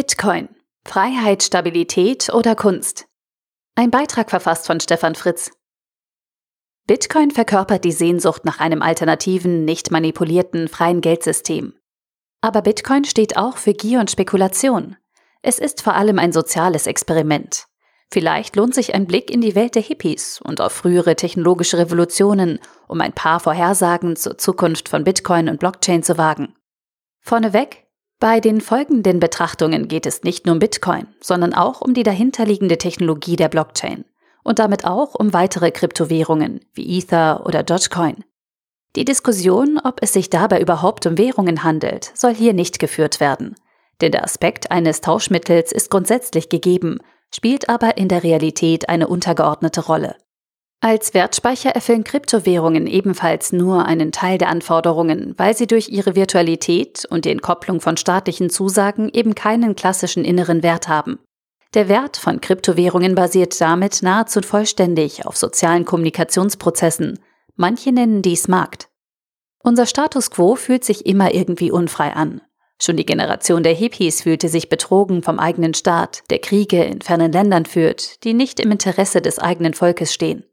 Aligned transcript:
Bitcoin. 0.00 0.48
Freiheit, 0.84 1.42
Stabilität 1.42 2.32
oder 2.32 2.54
Kunst? 2.54 3.06
Ein 3.74 3.90
Beitrag 3.90 4.30
verfasst 4.30 4.68
von 4.68 4.78
Stefan 4.78 5.16
Fritz. 5.16 5.50
Bitcoin 6.86 7.32
verkörpert 7.32 7.82
die 7.82 7.90
Sehnsucht 7.90 8.44
nach 8.44 8.60
einem 8.60 8.80
alternativen, 8.80 9.64
nicht 9.64 9.90
manipulierten, 9.90 10.68
freien 10.68 11.00
Geldsystem. 11.00 11.74
Aber 12.40 12.62
Bitcoin 12.62 13.06
steht 13.06 13.36
auch 13.36 13.56
für 13.56 13.72
Gier 13.72 13.98
und 13.98 14.08
Spekulation. 14.08 14.94
Es 15.42 15.58
ist 15.58 15.82
vor 15.82 15.94
allem 15.94 16.20
ein 16.20 16.30
soziales 16.30 16.86
Experiment. 16.86 17.66
Vielleicht 18.08 18.54
lohnt 18.54 18.76
sich 18.76 18.94
ein 18.94 19.08
Blick 19.08 19.32
in 19.32 19.40
die 19.40 19.56
Welt 19.56 19.74
der 19.74 19.82
Hippies 19.82 20.40
und 20.40 20.60
auf 20.60 20.70
frühere 20.70 21.16
technologische 21.16 21.76
Revolutionen, 21.76 22.60
um 22.86 23.00
ein 23.00 23.14
paar 23.14 23.40
Vorhersagen 23.40 24.14
zur 24.14 24.38
Zukunft 24.38 24.88
von 24.88 25.02
Bitcoin 25.02 25.48
und 25.48 25.58
Blockchain 25.58 26.04
zu 26.04 26.18
wagen. 26.18 26.54
Vorneweg, 27.20 27.87
bei 28.20 28.40
den 28.40 28.60
folgenden 28.60 29.20
Betrachtungen 29.20 29.86
geht 29.86 30.04
es 30.04 30.24
nicht 30.24 30.44
nur 30.44 30.54
um 30.54 30.58
Bitcoin, 30.58 31.06
sondern 31.20 31.54
auch 31.54 31.80
um 31.80 31.94
die 31.94 32.02
dahinterliegende 32.02 32.76
Technologie 32.76 33.36
der 33.36 33.48
Blockchain 33.48 34.04
und 34.42 34.58
damit 34.58 34.84
auch 34.84 35.14
um 35.14 35.32
weitere 35.32 35.70
Kryptowährungen 35.70 36.60
wie 36.74 36.98
Ether 36.98 37.46
oder 37.46 37.62
Dogecoin. 37.62 38.24
Die 38.96 39.04
Diskussion, 39.04 39.78
ob 39.82 40.02
es 40.02 40.12
sich 40.12 40.30
dabei 40.30 40.60
überhaupt 40.60 41.06
um 41.06 41.16
Währungen 41.16 41.62
handelt, 41.62 42.10
soll 42.14 42.34
hier 42.34 42.54
nicht 42.54 42.80
geführt 42.80 43.20
werden, 43.20 43.54
denn 44.00 44.10
der 44.10 44.24
Aspekt 44.24 44.70
eines 44.72 45.00
Tauschmittels 45.00 45.70
ist 45.70 45.90
grundsätzlich 45.90 46.48
gegeben, 46.48 46.98
spielt 47.32 47.68
aber 47.68 47.98
in 47.98 48.08
der 48.08 48.24
Realität 48.24 48.88
eine 48.88 49.06
untergeordnete 49.06 49.84
Rolle. 49.84 50.16
Als 50.80 51.12
Wertspeicher 51.12 51.70
erfüllen 51.70 52.04
Kryptowährungen 52.04 52.86
ebenfalls 52.86 53.50
nur 53.52 53.84
einen 53.86 54.12
Teil 54.12 54.38
der 54.38 54.48
Anforderungen, 54.48 55.34
weil 55.36 55.56
sie 55.56 55.66
durch 55.66 55.88
ihre 55.88 56.14
Virtualität 56.14 57.04
und 57.10 57.24
die 57.24 57.30
Entkopplung 57.30 57.80
von 57.80 57.96
staatlichen 57.96 58.48
Zusagen 58.48 59.10
eben 59.12 59.34
keinen 59.34 59.74
klassischen 59.74 60.24
inneren 60.24 60.62
Wert 60.62 60.86
haben. 60.86 61.18
Der 61.74 61.88
Wert 61.88 62.16
von 62.16 62.40
Kryptowährungen 62.40 63.16
basiert 63.16 63.60
damit 63.60 64.02
nahezu 64.02 64.40
vollständig 64.40 65.26
auf 65.26 65.36
sozialen 65.36 65.84
Kommunikationsprozessen. 65.84 67.18
Manche 67.56 67.90
nennen 67.90 68.22
dies 68.22 68.46
Markt. 68.46 68.88
Unser 69.64 69.84
Status 69.84 70.30
quo 70.30 70.54
fühlt 70.54 70.84
sich 70.84 71.06
immer 71.06 71.34
irgendwie 71.34 71.72
unfrei 71.72 72.12
an. 72.12 72.40
Schon 72.80 72.96
die 72.96 73.04
Generation 73.04 73.64
der 73.64 73.74
Hippies 73.74 74.22
fühlte 74.22 74.48
sich 74.48 74.68
betrogen 74.68 75.24
vom 75.24 75.40
eigenen 75.40 75.74
Staat, 75.74 76.22
der 76.30 76.38
Kriege 76.38 76.84
in 76.84 77.00
fernen 77.00 77.32
Ländern 77.32 77.66
führt, 77.66 78.22
die 78.22 78.32
nicht 78.32 78.60
im 78.60 78.70
Interesse 78.70 79.20
des 79.20 79.40
eigenen 79.40 79.74
Volkes 79.74 80.14
stehen. 80.14 80.44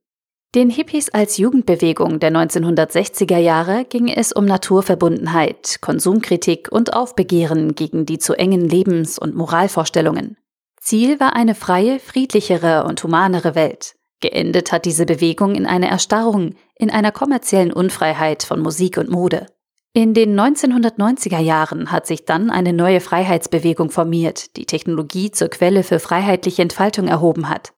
Den 0.55 0.69
Hippies 0.69 1.09
als 1.09 1.37
Jugendbewegung 1.37 2.21
der 2.21 2.31
1960er 2.31 3.37
Jahre 3.37 3.83
ging 3.83 4.07
es 4.07 4.31
um 4.31 4.45
Naturverbundenheit, 4.45 5.79
Konsumkritik 5.81 6.71
und 6.71 6.93
Aufbegehren 6.93 7.75
gegen 7.75 8.05
die 8.05 8.19
zu 8.19 8.35
engen 8.35 8.61
Lebens- 8.61 9.19
und 9.19 9.35
Moralvorstellungen. 9.35 10.37
Ziel 10.79 11.19
war 11.19 11.35
eine 11.35 11.55
freie, 11.55 11.99
friedlichere 11.99 12.85
und 12.85 13.03
humanere 13.03 13.53
Welt. 13.53 13.95
Geendet 14.21 14.71
hat 14.71 14.85
diese 14.85 15.05
Bewegung 15.05 15.55
in 15.55 15.65
einer 15.65 15.89
Erstarrung, 15.89 16.55
in 16.75 16.89
einer 16.89 17.11
kommerziellen 17.11 17.73
Unfreiheit 17.73 18.43
von 18.43 18.61
Musik 18.61 18.97
und 18.97 19.09
Mode. 19.09 19.47
In 19.91 20.13
den 20.13 20.39
1990er 20.39 21.39
Jahren 21.39 21.91
hat 21.91 22.07
sich 22.07 22.23
dann 22.23 22.49
eine 22.49 22.71
neue 22.71 23.01
Freiheitsbewegung 23.01 23.89
formiert, 23.89 24.55
die 24.55 24.65
Technologie 24.65 25.31
zur 25.31 25.49
Quelle 25.49 25.83
für 25.83 25.99
freiheitliche 25.99 26.61
Entfaltung 26.61 27.09
erhoben 27.09 27.49
hat. 27.49 27.74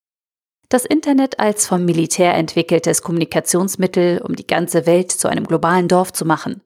Das 0.69 0.83
Internet 0.83 1.39
als 1.39 1.65
vom 1.65 1.85
Militär 1.85 2.33
entwickeltes 2.33 3.01
Kommunikationsmittel, 3.01 4.21
um 4.21 4.35
die 4.35 4.47
ganze 4.47 4.85
Welt 4.85 5.11
zu 5.11 5.29
einem 5.29 5.45
globalen 5.45 5.87
Dorf 5.87 6.11
zu 6.11 6.25
machen. 6.25 6.61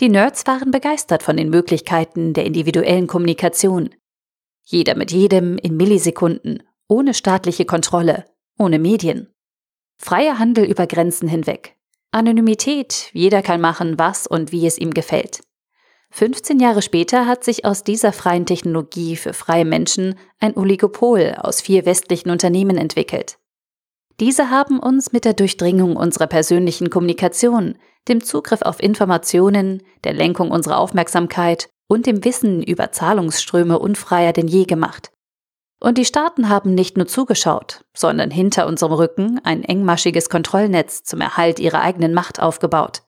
Die 0.00 0.10
Nerds 0.10 0.46
waren 0.46 0.70
begeistert 0.70 1.22
von 1.22 1.36
den 1.36 1.48
Möglichkeiten 1.48 2.34
der 2.34 2.44
individuellen 2.44 3.06
Kommunikation. 3.06 3.90
Jeder 4.64 4.96
mit 4.96 5.12
jedem 5.12 5.56
in 5.58 5.76
Millisekunden, 5.76 6.62
ohne 6.88 7.14
staatliche 7.14 7.64
Kontrolle, 7.64 8.26
ohne 8.58 8.78
Medien. 8.78 9.32
Freier 9.98 10.38
Handel 10.38 10.64
über 10.64 10.86
Grenzen 10.86 11.28
hinweg. 11.28 11.76
Anonymität, 12.10 13.08
jeder 13.14 13.40
kann 13.40 13.62
machen, 13.62 13.98
was 13.98 14.26
und 14.26 14.52
wie 14.52 14.66
es 14.66 14.76
ihm 14.76 14.92
gefällt. 14.92 15.40
15 16.14 16.60
Jahre 16.60 16.82
später 16.82 17.26
hat 17.26 17.42
sich 17.42 17.64
aus 17.64 17.84
dieser 17.84 18.12
freien 18.12 18.44
Technologie 18.44 19.16
für 19.16 19.32
freie 19.32 19.64
Menschen 19.64 20.14
ein 20.40 20.54
Oligopol 20.54 21.36
aus 21.38 21.62
vier 21.62 21.86
westlichen 21.86 22.30
Unternehmen 22.30 22.76
entwickelt. 22.76 23.38
Diese 24.20 24.50
haben 24.50 24.78
uns 24.78 25.12
mit 25.12 25.24
der 25.24 25.32
Durchdringung 25.32 25.96
unserer 25.96 26.26
persönlichen 26.26 26.90
Kommunikation, 26.90 27.78
dem 28.08 28.22
Zugriff 28.22 28.60
auf 28.60 28.82
Informationen, 28.82 29.82
der 30.04 30.12
Lenkung 30.12 30.50
unserer 30.50 30.78
Aufmerksamkeit 30.78 31.70
und 31.88 32.04
dem 32.04 32.22
Wissen 32.24 32.62
über 32.62 32.92
Zahlungsströme 32.92 33.78
unfreier 33.78 34.34
denn 34.34 34.48
je 34.48 34.64
gemacht. 34.64 35.10
Und 35.80 35.96
die 35.96 36.04
Staaten 36.04 36.50
haben 36.50 36.74
nicht 36.74 36.98
nur 36.98 37.06
zugeschaut, 37.06 37.84
sondern 37.96 38.30
hinter 38.30 38.66
unserem 38.66 38.92
Rücken 38.92 39.40
ein 39.44 39.64
engmaschiges 39.64 40.28
Kontrollnetz 40.28 41.04
zum 41.04 41.22
Erhalt 41.22 41.58
ihrer 41.58 41.80
eigenen 41.80 42.12
Macht 42.12 42.38
aufgebaut. 42.38 43.02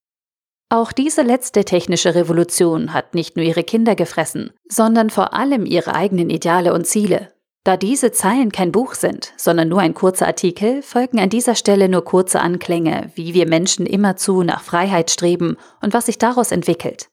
Auch 0.74 0.90
diese 0.90 1.22
letzte 1.22 1.64
technische 1.64 2.16
Revolution 2.16 2.92
hat 2.92 3.14
nicht 3.14 3.36
nur 3.36 3.46
ihre 3.46 3.62
Kinder 3.62 3.94
gefressen, 3.94 4.50
sondern 4.68 5.08
vor 5.08 5.32
allem 5.32 5.66
ihre 5.66 5.94
eigenen 5.94 6.30
Ideale 6.30 6.74
und 6.74 6.84
Ziele. 6.84 7.32
Da 7.62 7.76
diese 7.76 8.10
Zeilen 8.10 8.50
kein 8.50 8.72
Buch 8.72 8.94
sind, 8.94 9.32
sondern 9.36 9.68
nur 9.68 9.78
ein 9.78 9.94
kurzer 9.94 10.26
Artikel, 10.26 10.82
folgen 10.82 11.20
an 11.20 11.28
dieser 11.30 11.54
Stelle 11.54 11.88
nur 11.88 12.04
kurze 12.04 12.40
Anklänge, 12.40 13.12
wie 13.14 13.34
wir 13.34 13.46
Menschen 13.46 13.86
immerzu 13.86 14.42
nach 14.42 14.64
Freiheit 14.64 15.12
streben 15.12 15.58
und 15.80 15.94
was 15.94 16.06
sich 16.06 16.18
daraus 16.18 16.50
entwickelt. 16.50 17.08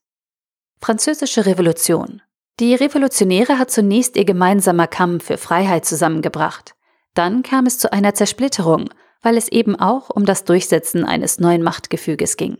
Französische 0.80 1.46
Revolution. 1.46 2.24
Die 2.60 2.74
Revolutionäre 2.74 3.60
hat 3.60 3.70
zunächst 3.70 4.16
ihr 4.16 4.26
gemeinsamer 4.26 4.88
Kampf 4.88 5.26
für 5.26 5.38
Freiheit 5.38 5.86
zusammengebracht. 5.86 6.74
Dann 7.14 7.44
kam 7.44 7.68
es 7.68 7.78
zu 7.78 7.94
einer 7.94 8.16
Zersplitterung, 8.16 8.90
weil 9.22 9.38
es 9.38 9.50
eben 9.50 9.76
auch 9.76 10.10
um 10.10 10.26
das 10.26 10.46
Durchsetzen 10.46 11.06
eines 11.06 11.40
neuen 11.40 11.62
Machtgefüges 11.62 12.38
ging. 12.38 12.58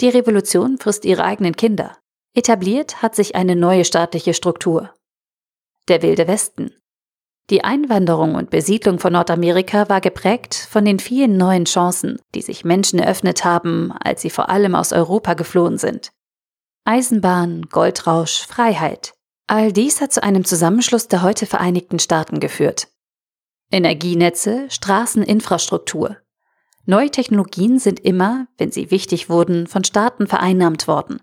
Die 0.00 0.08
Revolution 0.08 0.78
frisst 0.78 1.04
ihre 1.04 1.24
eigenen 1.24 1.56
Kinder. 1.56 1.96
Etabliert 2.34 3.00
hat 3.00 3.14
sich 3.14 3.34
eine 3.34 3.56
neue 3.56 3.84
staatliche 3.84 4.34
Struktur. 4.34 4.94
Der 5.88 6.02
wilde 6.02 6.26
Westen. 6.28 6.74
Die 7.48 7.64
Einwanderung 7.64 8.34
und 8.34 8.50
Besiedlung 8.50 8.98
von 8.98 9.12
Nordamerika 9.12 9.88
war 9.88 10.00
geprägt 10.00 10.54
von 10.54 10.84
den 10.84 10.98
vielen 10.98 11.36
neuen 11.36 11.64
Chancen, 11.64 12.20
die 12.34 12.42
sich 12.42 12.64
Menschen 12.64 12.98
eröffnet 12.98 13.44
haben, 13.44 13.92
als 13.92 14.20
sie 14.20 14.30
vor 14.30 14.50
allem 14.50 14.74
aus 14.74 14.92
Europa 14.92 15.34
geflohen 15.34 15.78
sind. 15.78 16.10
Eisenbahn, 16.84 17.62
Goldrausch, 17.70 18.46
Freiheit. 18.46 19.14
All 19.46 19.72
dies 19.72 20.00
hat 20.00 20.12
zu 20.12 20.22
einem 20.22 20.44
Zusammenschluss 20.44 21.08
der 21.08 21.22
heute 21.22 21.46
Vereinigten 21.46 22.00
Staaten 22.00 22.40
geführt. 22.40 22.88
Energienetze, 23.70 24.66
Straßeninfrastruktur, 24.68 26.16
Neue 26.86 27.10
Technologien 27.10 27.80
sind 27.80 28.00
immer, 28.00 28.46
wenn 28.58 28.70
sie 28.70 28.92
wichtig 28.92 29.28
wurden, 29.28 29.66
von 29.66 29.82
Staaten 29.82 30.28
vereinnahmt 30.28 30.86
worden. 30.86 31.20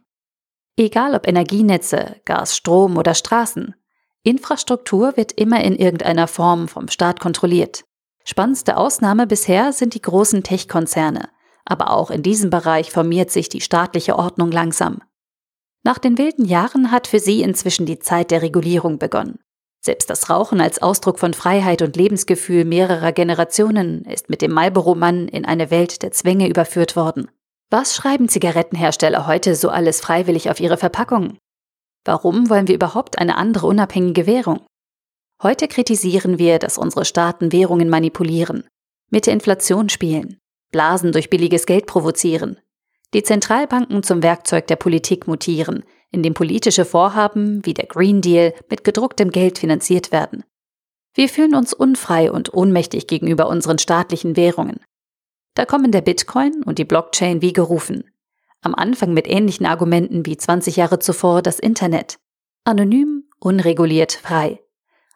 Egal 0.75 1.15
ob 1.15 1.27
Energienetze, 1.27 2.17
Gas, 2.25 2.57
Strom 2.57 2.97
oder 2.97 3.13
Straßen, 3.13 3.73
Infrastruktur 4.23 5.15
wird 5.15 5.31
immer 5.31 5.63
in 5.63 5.75
irgendeiner 5.75 6.27
Form 6.27 6.67
vom 6.67 6.89
Staat 6.89 7.19
kontrolliert. 7.19 7.85
Spannendste 8.25 8.77
Ausnahme 8.77 9.25
bisher 9.25 9.73
sind 9.73 9.93
die 9.93 10.01
großen 10.01 10.43
Tech-Konzerne, 10.43 11.29
aber 11.65 11.91
auch 11.91 12.11
in 12.11 12.23
diesem 12.23 12.49
Bereich 12.49 12.91
formiert 12.91 13.31
sich 13.31 13.49
die 13.49 13.61
staatliche 13.61 14.17
Ordnung 14.17 14.51
langsam. 14.51 15.01
Nach 15.83 15.97
den 15.97 16.17
wilden 16.17 16.45
Jahren 16.45 16.91
hat 16.91 17.07
für 17.07 17.19
sie 17.19 17.41
inzwischen 17.41 17.85
die 17.85 17.99
Zeit 17.99 18.31
der 18.31 18.41
Regulierung 18.41 18.97
begonnen. 18.97 19.39
Selbst 19.85 20.09
das 20.09 20.29
Rauchen 20.29 20.61
als 20.61 20.81
Ausdruck 20.81 21.19
von 21.19 21.33
Freiheit 21.33 21.81
und 21.81 21.97
Lebensgefühl 21.97 22.63
mehrerer 22.63 23.11
Generationen 23.11 24.05
ist 24.05 24.29
mit 24.29 24.41
dem 24.41 24.53
Marlboro-Mann 24.53 25.27
in 25.27 25.43
eine 25.43 25.71
Welt 25.71 26.03
der 26.03 26.11
Zwänge 26.11 26.47
überführt 26.47 26.95
worden. 26.95 27.29
Was 27.69 27.93
schreiben 27.93 28.29
Zigarettenhersteller 28.29 29.27
heute 29.27 29.55
so 29.55 29.69
alles 29.69 29.99
freiwillig 29.99 30.49
auf 30.49 30.61
ihre 30.61 30.77
Verpackungen? 30.77 31.37
Warum 32.05 32.49
wollen 32.49 32.69
wir 32.69 32.75
überhaupt 32.75 33.19
eine 33.19 33.35
andere 33.35 33.67
unabhängige 33.67 34.25
Währung? 34.25 34.65
Heute 35.41 35.67
kritisieren 35.67 36.39
wir, 36.39 36.59
dass 36.59 36.77
unsere 36.77 37.03
Staaten 37.03 37.51
Währungen 37.51 37.89
manipulieren, 37.89 38.65
mit 39.09 39.25
der 39.25 39.33
Inflation 39.33 39.89
spielen, 39.89 40.37
Blasen 40.71 41.11
durch 41.11 41.29
billiges 41.29 41.65
Geld 41.65 41.87
provozieren, 41.87 42.57
die 43.13 43.23
Zentralbanken 43.23 44.01
zum 44.01 44.23
Werkzeug 44.23 44.67
der 44.67 44.77
Politik 44.77 45.27
mutieren, 45.27 45.83
in 46.13 46.23
dem 46.23 46.33
politische 46.33 46.85
Vorhaben 46.85 47.65
wie 47.65 47.73
der 47.73 47.87
Green 47.87 48.21
Deal 48.21 48.53
mit 48.69 48.83
gedrucktem 48.85 49.31
Geld 49.31 49.57
finanziert 49.57 50.11
werden. 50.13 50.43
Wir 51.13 51.27
fühlen 51.27 51.55
uns 51.55 51.73
unfrei 51.73 52.31
und 52.31 52.53
ohnmächtig 52.53 53.07
gegenüber 53.07 53.47
unseren 53.47 53.79
staatlichen 53.79 54.37
Währungen. 54.37 54.79
Da 55.55 55.65
kommen 55.65 55.91
der 55.91 56.01
Bitcoin 56.01 56.63
und 56.63 56.79
die 56.79 56.85
Blockchain 56.85 57.41
wie 57.41 57.53
gerufen. 57.53 58.05
Am 58.61 58.73
Anfang 58.73 59.13
mit 59.13 59.27
ähnlichen 59.27 59.65
Argumenten 59.65 60.25
wie 60.25 60.37
20 60.37 60.77
Jahre 60.77 60.99
zuvor 60.99 61.41
das 61.41 61.59
Internet. 61.59 62.17
Anonym, 62.63 63.25
unreguliert, 63.39 64.13
frei. 64.13 64.59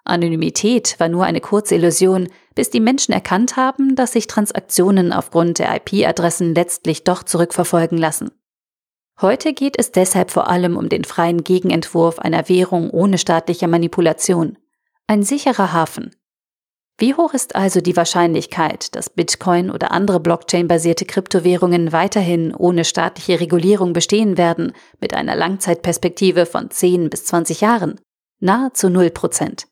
Anonymität 0.04 1.00
war 1.00 1.10
nur 1.10 1.26
eine 1.26 1.42
kurze 1.42 1.76
Illusion, 1.76 2.30
bis 2.56 2.70
die 2.70 2.80
Menschen 2.80 3.14
erkannt 3.14 3.56
haben, 3.56 3.96
dass 3.96 4.14
sich 4.14 4.28
Transaktionen 4.28 5.12
aufgrund 5.12 5.60
der 5.60 5.76
IP-Adressen 5.76 6.56
letztlich 6.56 7.04
doch 7.04 7.24
zurückverfolgen 7.24 7.98
lassen. 7.98 8.32
Heute 9.20 9.54
geht 9.54 9.80
es 9.80 9.92
deshalb 9.92 10.30
vor 10.30 10.48
allem 10.48 10.78
um 10.78 10.90
den 10.90 11.04
freien 11.04 11.44
Gegenentwurf 11.44 12.20
einer 12.20 12.50
Währung 12.50 12.92
ohne 12.92 13.18
staatliche 13.18 13.68
Manipulation. 13.68 14.60
Ein 15.08 15.24
sicherer 15.24 15.74
Hafen. 15.74 16.16
Wie 17.00 17.16
hoch 17.16 17.34
ist 17.34 17.56
also 17.56 17.82
die 17.82 17.96
Wahrscheinlichkeit, 17.96 18.96
dass 18.96 19.10
Bitcoin 19.10 19.72
oder 19.72 19.92
andere 19.92 20.20
Blockchain-basierte 20.20 21.06
Kryptowährungen 21.06 21.92
weiterhin 21.92 22.54
ohne 22.54 22.86
staatliche 22.86 23.40
Regulierung 23.40 23.94
bestehen 23.94 24.38
werden, 24.38 24.74
mit 25.02 25.16
einer 25.16 25.36
Langzeitperspektive 25.36 26.46
von 26.46 26.70
10 26.70 27.10
bis 27.10 27.26
20 27.26 27.62
Jahren? 27.62 28.00
Nahezu 28.40 28.88
0 28.88 29.10
Prozent. 29.10 29.68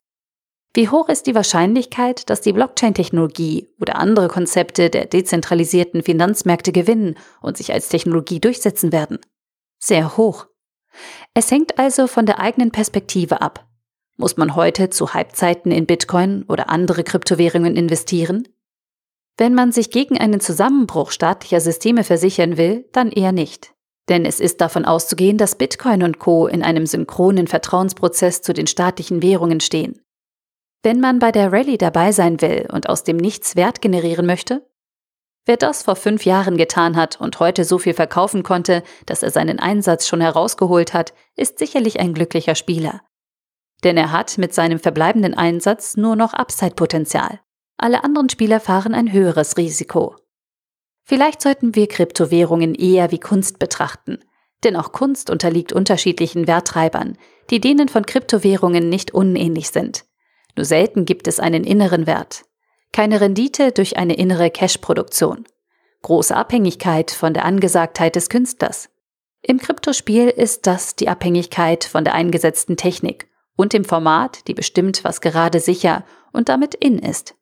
Wie 0.74 0.89
hoch 0.89 1.07
ist 1.07 1.27
die 1.27 1.36
Wahrscheinlichkeit, 1.36 2.31
dass 2.31 2.42
die 2.42 2.51
Blockchain-Technologie 2.51 3.69
oder 3.80 3.97
andere 3.97 4.27
Konzepte 4.27 4.89
der 4.89 5.06
dezentralisierten 5.06 6.01
Finanzmärkte 6.01 6.71
gewinnen 6.71 7.15
und 7.42 7.57
sich 7.57 7.71
als 7.71 7.89
Technologie 7.89 8.39
durchsetzen 8.39 8.92
werden? 8.92 9.19
Sehr 9.87 10.17
hoch. 10.17 10.47
Es 11.35 11.51
hängt 11.51 11.77
also 11.77 12.07
von 12.07 12.25
der 12.25 12.39
eigenen 12.39 12.71
Perspektive 12.71 13.43
ab. 13.43 13.67
Muss 14.17 14.35
man 14.35 14.55
heute 14.55 14.89
zu 14.89 15.13
Halbzeiten 15.13 15.71
in 15.71 15.85
Bitcoin 15.85 16.43
oder 16.47 16.71
andere 16.71 17.03
Kryptowährungen 17.03 17.75
investieren? 17.75 18.47
Wenn 19.37 19.53
man 19.53 19.71
sich 19.71 19.91
gegen 19.91 20.17
einen 20.17 20.39
Zusammenbruch 20.39 21.11
staatlicher 21.11 21.61
Systeme 21.61 22.03
versichern 22.03 22.57
will, 22.57 22.89
dann 22.93 23.11
eher 23.11 23.31
nicht. 23.31 23.75
Denn 24.09 24.25
es 24.25 24.39
ist 24.39 24.59
davon 24.59 24.85
auszugehen, 24.85 25.37
dass 25.37 25.53
Bitcoin 25.53 26.01
und 26.01 26.17
Co. 26.17 26.47
in 26.47 26.63
einem 26.63 26.87
synchronen 26.87 27.45
Vertrauensprozess 27.45 28.41
zu 28.41 28.53
den 28.53 28.65
staatlichen 28.65 29.21
Währungen 29.21 29.59
stehen. 29.59 30.01
Wenn 30.81 30.99
man 30.99 31.19
bei 31.19 31.31
der 31.31 31.51
Rallye 31.51 31.77
dabei 31.77 32.11
sein 32.11 32.41
will 32.41 32.67
und 32.73 32.89
aus 32.89 33.03
dem 33.03 33.17
Nichts 33.17 33.55
Wert 33.55 33.83
generieren 33.83 34.25
möchte? 34.25 34.67
Wer 35.45 35.57
das 35.57 35.83
vor 35.83 35.95
fünf 35.95 36.25
Jahren 36.25 36.57
getan 36.57 36.95
hat 36.95 37.21
und 37.21 37.39
heute 37.39 37.65
so 37.65 37.77
viel 37.77 37.94
verkaufen 37.94 38.42
konnte, 38.42 38.83
dass 39.06 39.21
er 39.21 39.30
seinen 39.30 39.59
Einsatz 39.59 40.07
schon 40.07 40.21
herausgeholt 40.21 40.94
hat, 40.94 41.13
ist 41.36 41.59
sicherlich 41.59 42.00
ein 42.00 42.13
glücklicher 42.13 42.56
Spieler. 42.56 43.01
Denn 43.83 43.95
er 43.97 44.12
hat 44.12 44.39
mit 44.39 44.56
seinem 44.56 44.80
verbleibenden 44.80 45.36
Einsatz 45.36 45.97
nur 45.97 46.15
noch 46.15 46.33
Upside-Potenzial. 46.33 47.39
Alle 47.77 48.03
anderen 48.03 48.30
Spieler 48.30 48.59
fahren 48.59 48.95
ein 48.95 49.12
höheres 49.12 49.57
Risiko. 49.57 50.15
Vielleicht 51.03 51.42
sollten 51.42 51.75
wir 51.75 51.88
Kryptowährungen 51.88 52.74
eher 52.74 53.12
wie 53.12 53.19
Kunst 53.19 53.59
betrachten. 53.59 54.19
Denn 54.63 54.75
auch 54.75 54.92
Kunst 54.92 55.30
unterliegt 55.30 55.74
unterschiedlichen 55.74 56.47
Werttreibern, 56.47 57.18
die 57.51 57.59
denen 57.59 57.88
von 57.88 58.07
Kryptowährungen 58.07 58.89
nicht 58.89 59.13
unähnlich 59.13 59.69
sind. 59.69 60.06
Nur 60.56 60.65
selten 60.65 61.06
gibt 61.06 61.27
es 61.27 61.39
einen 61.39 61.63
inneren 61.63 62.07
Wert. 62.07 62.45
Keine 62.95 63.19
Rendite 63.19 63.74
durch 63.74 63.97
eine 63.97 64.13
innere 64.13 64.50
Cash-Produktion. 64.50 65.44
Große 66.03 66.33
Abhängigkeit 66.33 67.12
von 67.12 67.33
der 67.33 67.44
Angesagtheit 67.44 68.15
des 68.15 68.30
Künstlers. 68.30 68.89
Im 69.42 69.59
Kryptospiel 69.59 70.30
ist 70.30 70.65
das 70.65 70.95
die 70.95 71.09
Abhängigkeit 71.09 71.83
von 71.83 72.06
der 72.06 72.13
eingesetzten 72.13 72.77
Technik 72.77 73.27
und 73.57 73.74
dem 73.74 73.83
Format, 73.83 74.47
die 74.47 74.53
bestimmt, 74.53 75.03
was 75.03 75.19
gerade 75.19 75.59
sicher 75.59 76.06
und 76.31 76.47
damit 76.47 76.74
in 76.74 76.97
ist. 76.97 77.36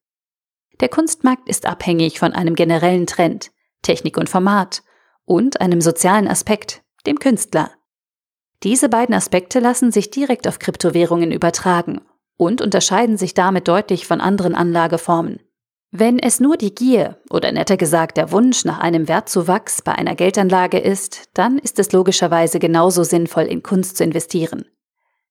Der 0.79 0.89
Kunstmarkt 0.89 1.47
ist 1.47 1.67
abhängig 1.67 2.17
von 2.17 2.33
einem 2.33 2.55
generellen 2.55 3.05
Trend, 3.05 3.51
Technik 3.83 4.17
und 4.17 4.29
Format 4.29 4.81
und 5.23 5.61
einem 5.61 5.81
sozialen 5.81 6.27
Aspekt, 6.27 6.81
dem 7.05 7.19
Künstler. 7.19 7.69
Diese 8.63 8.89
beiden 8.89 9.13
Aspekte 9.13 9.59
lassen 9.59 9.91
sich 9.91 10.09
direkt 10.09 10.47
auf 10.47 10.57
Kryptowährungen 10.57 11.31
übertragen 11.31 12.01
und 12.37 12.61
unterscheiden 12.61 13.17
sich 13.17 13.33
damit 13.33 13.67
deutlich 13.67 14.07
von 14.07 14.21
anderen 14.21 14.55
Anlageformen. 14.55 15.39
Wenn 15.95 16.17
es 16.17 16.39
nur 16.39 16.57
die 16.57 16.73
Gier 16.73 17.17
oder 17.29 17.51
netter 17.51 17.77
gesagt 17.77 18.17
der 18.17 18.31
Wunsch 18.31 18.65
nach 18.65 18.79
einem 18.79 19.07
Wertzuwachs 19.07 19.83
bei 19.83 19.93
einer 19.93 20.15
Geldanlage 20.15 20.79
ist, 20.79 21.29
dann 21.35 21.59
ist 21.59 21.77
es 21.77 21.91
logischerweise 21.91 22.57
genauso 22.57 23.03
sinnvoll, 23.03 23.43
in 23.43 23.61
Kunst 23.61 23.97
zu 23.97 24.03
investieren. 24.03 24.65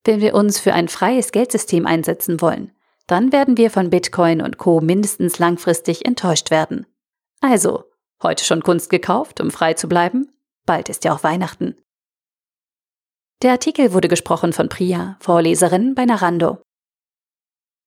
Wenn 0.04 0.20
wir 0.20 0.34
uns 0.34 0.60
für 0.60 0.72
ein 0.72 0.86
freies 0.86 1.32
Geldsystem 1.32 1.84
einsetzen 1.84 2.40
wollen, 2.40 2.70
dann 3.08 3.32
werden 3.32 3.56
wir 3.56 3.70
von 3.70 3.90
Bitcoin 3.90 4.40
und 4.40 4.58
Co 4.58 4.80
mindestens 4.80 5.40
langfristig 5.40 6.06
enttäuscht 6.06 6.52
werden. 6.52 6.86
Also, 7.40 7.84
heute 8.22 8.44
schon 8.44 8.62
Kunst 8.62 8.88
gekauft, 8.88 9.40
um 9.40 9.50
frei 9.50 9.74
zu 9.74 9.88
bleiben? 9.88 10.32
Bald 10.64 10.88
ist 10.88 11.04
ja 11.04 11.12
auch 11.12 11.24
Weihnachten. 11.24 11.76
Der 13.42 13.50
Artikel 13.50 13.92
wurde 13.92 14.06
gesprochen 14.06 14.52
von 14.52 14.68
Priya, 14.68 15.16
Vorleserin 15.18 15.96
bei 15.96 16.04
Narando. 16.04 16.58